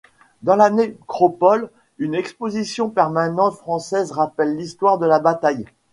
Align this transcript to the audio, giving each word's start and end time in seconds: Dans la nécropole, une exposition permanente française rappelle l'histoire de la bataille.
Dans 0.41 0.55
la 0.55 0.71
nécropole, 0.71 1.69
une 1.99 2.15
exposition 2.15 2.89
permanente 2.89 3.53
française 3.57 4.11
rappelle 4.11 4.57
l'histoire 4.57 4.97
de 4.97 5.05
la 5.05 5.19
bataille. 5.19 5.67